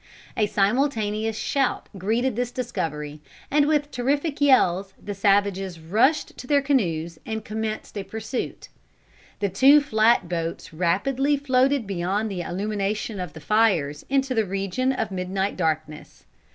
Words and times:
A 0.35 0.47
simultaneous 0.47 1.37
shout 1.37 1.87
greeted 1.95 2.35
this 2.35 2.49
discovery, 2.49 3.21
and 3.51 3.67
with 3.67 3.91
terrific 3.91 4.41
yells 4.41 4.95
the 4.99 5.13
savages 5.13 5.79
rushed 5.79 6.35
to 6.39 6.47
their 6.47 6.59
canoes 6.63 7.19
and 7.23 7.45
commenced 7.45 7.95
a 7.95 8.03
pursuit. 8.03 8.67
The 9.41 9.49
two 9.49 9.79
flat 9.79 10.27
boats 10.27 10.73
rapidly 10.73 11.37
floated 11.37 11.85
beyond 11.85 12.31
the 12.31 12.41
illumination 12.41 13.19
of 13.19 13.33
the 13.33 13.39
fires 13.41 14.03
into 14.09 14.33
the 14.33 14.43
region 14.43 14.91
of 14.91 15.11
midnight 15.11 15.55
darkness. 15.55 16.25